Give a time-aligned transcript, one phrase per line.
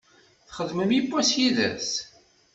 [0.47, 1.89] Txedmem yewwas yid-s?